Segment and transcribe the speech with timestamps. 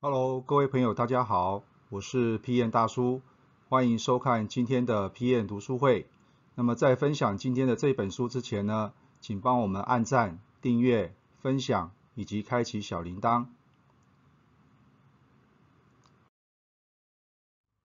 [0.00, 3.20] Hello，各位朋友，大家好，我是 p n 大叔，
[3.68, 6.06] 欢迎收看今天的 PM 读书会。
[6.54, 13.46] 那么在分享今天的这本书之前呢，请帮我们按赞、订阅、分享以及开启小铃铛。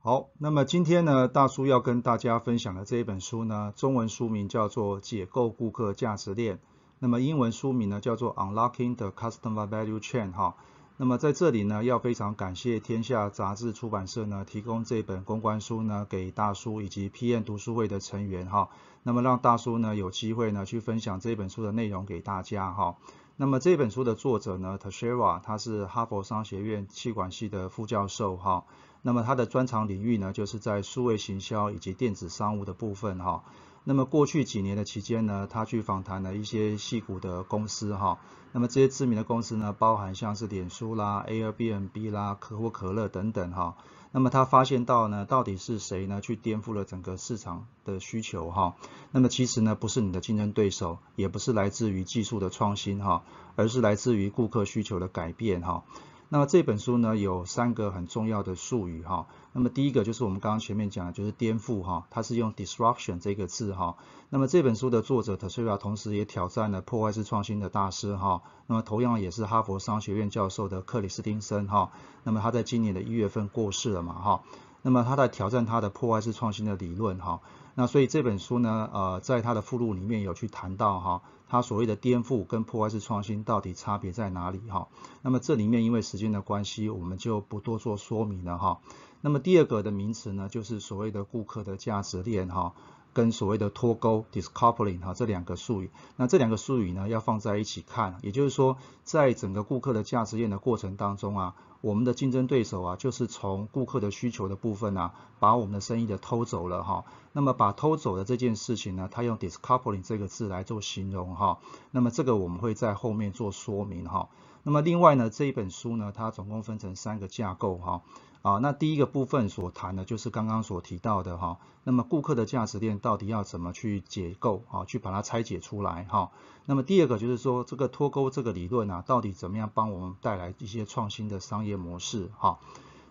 [0.00, 6.56] 好，那么今天呢，大叔要跟大家分享的这一本书呢，中文书名叫做《解构顾客价值链》，
[6.98, 10.54] 那么英文书名呢叫做《Unlocking the Customer Value Chain》哈。
[10.96, 18.68] 那么在这里呢，要非常感谢天下杂志出版社呢，提供这本公关书呢给大叔以及 PN 读书会的成员哈。
[19.02, 22.96] 那么让大叔呢有机会呢去分享这本书的内容给大家哈。
[23.36, 28.64] 那么这本书的作者呢 t a s h e r a 他是哈佛商学院气管系的副教授哈。
[29.06, 33.44] 那么他的专长领域呢，就是在数位行销以及电子商务的部分哈。
[33.84, 38.18] 那么过去几年的期间呢，他去访谈了一些细股的公司哈。
[38.52, 43.76] 那么这些知名的公司呢，包含像是脸书啦、Airbnb 啦、可口可乐等等哈。
[44.10, 48.74] 那么他发现到呢，到底是谁呢去颠覆了整个市场的需求哈？
[49.10, 53.22] 那么其实呢，不是你的竞争对手，也不是来自于技术的创新哈，
[53.54, 55.84] 而是来自于顾客需求的改变哈。
[56.30, 59.26] 那么这本书呢，有三个很重要的术语哈。
[59.52, 63.96] 那么第一个就是我们刚刚前面讲的，就是颠覆哈，它是用 disruption 这个字哈。
[64.30, 68.42] 那么这本书的作者 t a s h i a 同时也挑战了破坏式创新的大师哈。
[68.66, 71.92] 那么同样也是哈佛商学院教授的克里斯汀森哈。
[72.24, 74.42] 那么他在今年的一月份过世了嘛哈。
[74.82, 77.40] 那么他在挑战他的破坏式创新的理论哈。
[77.76, 81.22] 那所以这本书呢，呃，在他的附录里面有去谈到哈。
[81.54, 84.88] 它所谓的颠覆跟破坏式创新到底差别在哪里哈？
[85.22, 88.80] 那么这里面因为时间的关系，我们就不多做说明了哈。
[89.20, 92.74] 那么第二个的名词呢，就是所谓的顾客的价值链哈，
[93.14, 95.90] 跟所谓的脱钩 （discoupling） 哈这两个术语。
[96.16, 101.54] 那这两个术语呢，要放在一起看，也就是说，在整个顾客的价值链的过程当中啊。
[101.80, 107.04] 我们的竞争对手啊，就是从顾客的需求的部分啊，把我们的生意的偷走了哈。
[107.32, 111.58] 那么把偷走的这件事情呢，他用 discoupling 这个字来做形容哈。
[111.90, 114.30] 那么这个我们会在后面做说明哈。
[114.64, 118.02] 那么另外呢，这一本书呢，它总共分成三个架构哈。
[118.42, 121.58] 啊，那第一个部分所谈的就是刚刚所提到的哈。
[121.82, 124.84] 那么顾客的价值链到底要怎么去解构啊？
[124.84, 126.30] 去把它拆解出来哈。
[126.66, 132.58] 那么第二个就是说这个脱钩这个理论啊，到底怎么样帮我们带来一些创新的商业模式哈？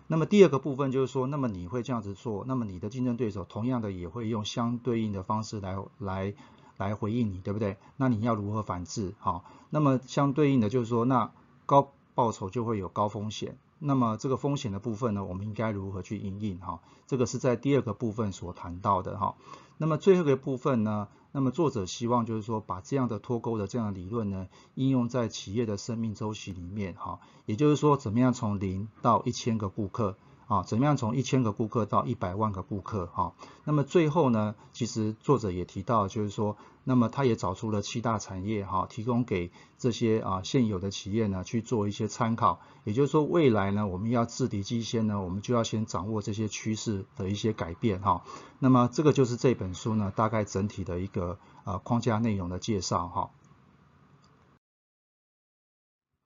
[0.06, 6.34] 那么第二个部分就是说，那么你会这样子做，那么你的竞争对手同样的也会用相对应的方式来来
[6.76, 7.76] 来回应你，对不对？
[7.96, 9.14] 那你要如何反制？
[9.18, 9.42] 哈？
[9.70, 11.32] 那么相对应的就是说，那
[11.66, 13.56] 高报酬就会有高风险。
[13.78, 16.80] 那么这个风险的部分呢，我们应该如何去应应哈？
[17.06, 19.34] 这个是在第二个部分所谈到的哈。
[19.76, 27.20] 那么最后一个部分呢，那么作者希望就是说把这样的脱钩的这样的理论呢，应用在企业的生命周期里面哈。
[27.44, 30.16] 也就是说，怎么样从零到一千个顾客。
[30.46, 33.06] 啊，怎么样从一千个顾客到一百万个顾客？
[33.06, 33.34] 哈，
[33.64, 42.60] 那么最后呢，其实作者也提到，就是说，那么他也找出了七大产业，哈，提供给这些啊现有的企业呢去做一些参考。
[42.84, 48.22] 也就是说，未来呢，我们要制敌机先呢，我们就要先掌握这些趋势的一些改变，哈。
[48.58, 53.30] 那么这个就是这本书呢大概整体的一个啊框架内容的介绍，哈。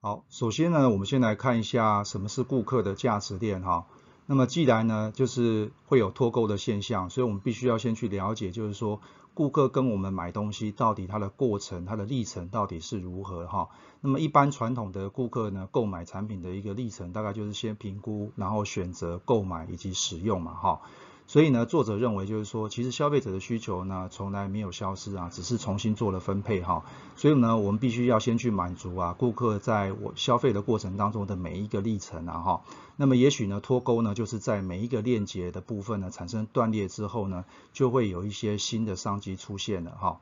[0.01, 3.87] 好，首先呢，我们先来看一下什么是顾客的价值链，哈。
[4.31, 9.01] 那么既然呢，就是会有脱钩的现象，所以我们必须要先去了解，就是说
[9.33, 13.69] 顾客跟我们买东西到底它的过程、它的历程到底是如何哈。
[14.01, 20.81] 那么一般传统的顾客呢，购买产品的一个历程，大概就是先评估，然后选择购买以及使用嘛哈。
[21.29, 26.83] 所以呢，作者认为就是说，其实消费者的需求呢，从来没有消失啊，只是重新做了分配哈。
[27.17, 32.61] 所以呢，我们必须要先去满足啊，顾客在我消费的过程当中的每一个历程啊哈。
[32.95, 40.19] 那么也许呢，脱钩呢，就是在每一个链接的部分呢产生断裂之后呢，就会有一些新的商机出现了哈。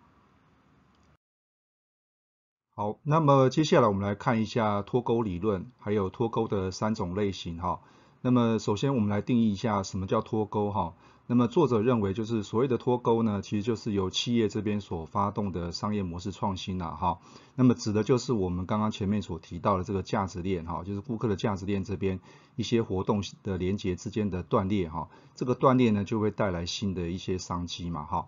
[2.76, 7.80] 好，那么接下来我们来看一下脱钩理论，还有脱钩的三种类型哈。
[8.22, 10.94] 那么首先我们来定义一下什么叫脱钩哈。
[11.30, 17.20] 那么作者认为就是所谓的脱钩呢，其实就是由企业这边所发动的商业模式创新了哈。
[17.56, 22.22] 那么指的就是我们刚刚前面所提到的这个价值链哈，就是顾客的价值链这边
[22.56, 25.10] 一些活动的连接之间的断裂哈。
[25.36, 28.28] 这个断裂呢就会带来新的一些商机嘛哈。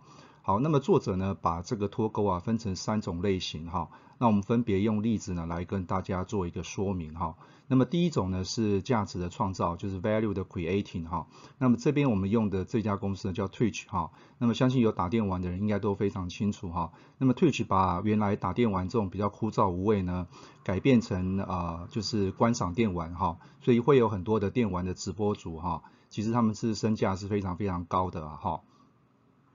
[0.49, 7.35] 好，那么作者呢把这个脱钩啊分成三种类型哈，那我们分别用例子呢来跟大家做一个说明哈。
[7.67, 11.27] 那么第一种呢是价值的创造，就是 value 的 creating 哈。
[11.59, 14.09] 那么这边我们用的这家公司呢叫 Twitch 哈。
[14.39, 16.93] 那么相信有打电玩的人应该都非常清楚哈。
[17.19, 20.25] 那么 Twitch 把原来打电玩这种比较枯燥无味呢，
[20.63, 28.61] 改变成啊就是观赏电玩哈，所以会有很多的电玩的直播主哈，其实他们是身价是非常非常高的哈。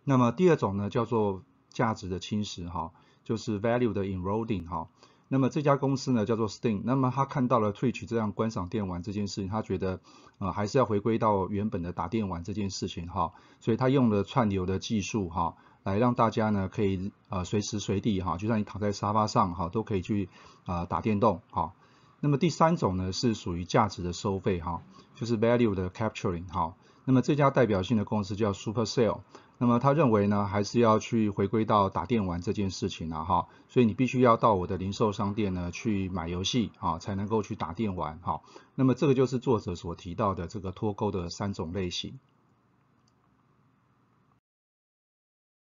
[0.04, 2.92] 那么第二种呢叫做价值的侵蚀哈，
[3.24, 4.88] 就是 value 的 eroding 哈。
[5.28, 10.00] 那么这家公司呢叫做 Steam，那么他看到了 Twitch 这样观赏电玩这件事情，他觉得
[10.38, 20.28] 呃还是要回归到原本的打电玩这件事情哈，所以他用了串流的技术哈，来让大家呢可以呃随时随地哈，就算你躺在沙发上哈，都可以去
[20.66, 21.72] 啊打电动哈。
[22.20, 24.82] 那么第三种呢是属于价值的收费哈，
[25.14, 26.74] 就是 value 的 capturing 哈。
[27.06, 29.20] 那么这家代表性的公司叫 Supercell。
[29.56, 38.42] 那么他认为呢，还是要去回归到打电玩这件事情了哈，所以你必须要到我的零售商店呢去买游戏啊，才能够去打电玩哈。
[38.74, 42.18] 那么这个就是作者所提到的这个脱钩的三种类型。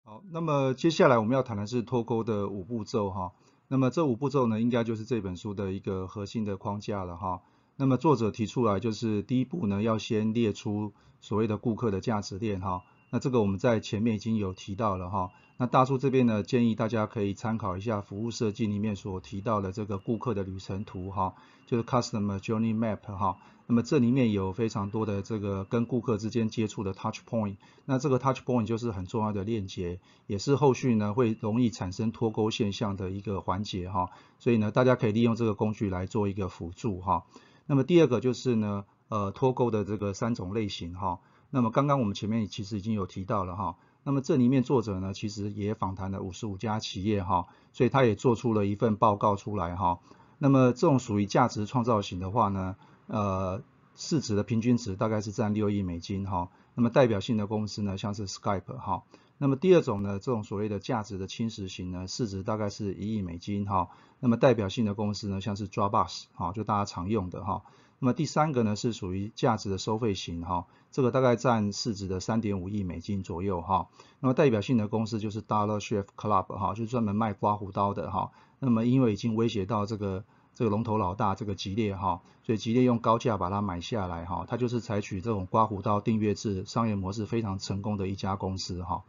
[0.03, 3.31] 好，那么接下来我们要谈的是脱钩的五步骤哈。
[3.69, 7.41] 那么这五步骤呢，应该就是这本书的一个核心的框架了哈。
[7.77, 12.83] 那么作者提出来就是第一步呢，要先列出所谓的顾客的价值链哈。
[13.09, 21.33] 那这个我们在前面已经有提到了哈，那大叔这边呢建议大家可以参考一下服务设计里面所提到的这个顾客的旅程图哈，
[21.65, 27.55] 就是 Customer Journey Map 哈，那么这里面有非常多的这个跟顾客之间接触的 Touch Point，
[27.85, 37.23] 那这个 Touch Point 就是很重要的链接，也是后续呢会容易产生脱钩现象的一个环节哈，所以呢大家可以利用这个工具来做一个辅助哈。
[37.67, 41.19] 那么第二个就是呢呃脱钩的这个三种类型哈。
[41.57, 49.97] 那么刚刚我们前面其实已经有提到了哈，那么这里面作者呢其实也访谈了五十五家企业哈，所以他也做出了一份报告出来哈。
[50.37, 52.75] 那么这种属于价值创造型的话呢，
[53.07, 53.63] 呃，
[53.95, 56.51] 市值的平均值大概是占六亿美金哈。
[56.75, 59.01] 那么代表性的公司呢，像是 Skype 哈。
[59.39, 63.89] 那么第二种呢，这种所谓的价值的侵蚀型呢，市值大概是一亿美金哈。
[64.19, 67.63] 那么代表性的公司呢，像是 Dropbox 哈，就大家常用的哈。
[67.99, 73.87] 那么第三个呢是属于价值的收费型哈，这个大概占市值的三点五亿美金左右哈。
[74.19, 78.31] 那么代表性的公司就是 Dollar Shave Club 哈，就专门卖刮胡刀的哈。
[78.59, 80.23] 那么因为已经威胁到这个
[80.53, 89.03] 这个龙头老大这个吉列哈，所以吉列用高价把它买下来哈，它就是采取这种刮胡刀订阅制商业模式非常成功的一家公司哈。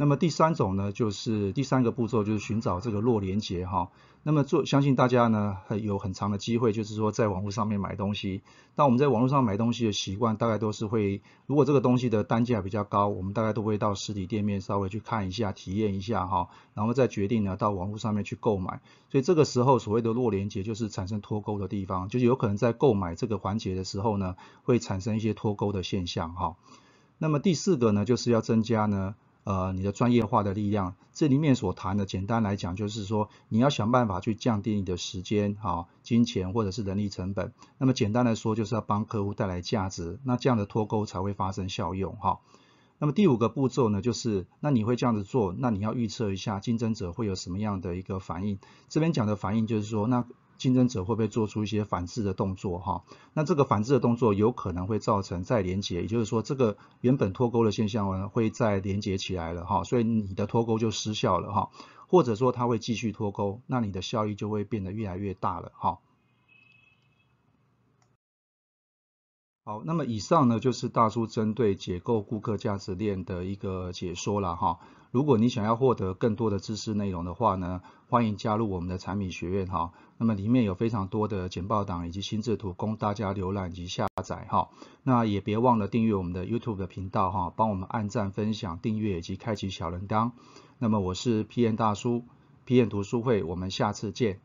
[0.00, 3.90] 那么第三种呢，就是第三个步骤就是寻找这个弱连接哈。
[4.22, 8.40] 那么做相信大家呢，很有很长的机会，就是说在网络上面买东西。
[8.76, 18.80] 那我们在网络上买东西的习惯，大概都是会，如果这个东西的单价比较高，我们大概都会到实体店面稍微去看一下、体验一下哈，然后再决定呢到网络上面去购买。
[19.10, 26.56] 所以这个时候所谓的弱连接就是产生脱钩的地方，就是有可能在购买这个环节的时候呢，会产生一些脱钩的现象哈。
[27.18, 29.14] 那么第四个呢，就是要增加呢。
[29.44, 37.52] 呃，你的专业化的力量，这里面所谈的，简单来讲就是说，你要想办法去降低你的时间、哈、金钱或者是人力成本。
[37.78, 42.40] 那么简单来说，就是要帮客户带来价值，那这样的脱钩才会发生效用，哈。
[42.98, 48.58] 那么第五个步骤呢，就是那你会这样子做，那你要预测一下竞争者会有什么样的一个反应。
[48.88, 50.26] 这边讲的反应就是说，那。
[50.60, 53.02] 竞争者会不会做出一些反制的动作哈？
[53.32, 61.70] 那这个反制的动作有可能会造成再连接，也就是说这个原本脱钩的现象呢会再连接起来了哈，所以你的脱钩就失效了哈，
[62.06, 65.98] 或者说它会继续脱钩，那你的效益就会变得越来越大了哈。
[69.70, 74.80] 好，那么以上呢就是大叔针对解构顾客价值链的一个解说了哈。
[75.12, 79.92] 如果你想要获得更多的知识内容的话呢，欢迎加入我们的产品学院哈。
[80.18, 84.70] 那么里面有非常多的简报档以及心智图供大家浏览及下载哈。
[85.04, 90.32] 那也别忘了订阅我们的 YouTube 的频道哈，帮我们按赞、分享、订阅以及开启小铃铛。
[90.80, 92.24] 那么我是 P N 大叔
[92.64, 94.40] ，P N 读书会，我们下次见。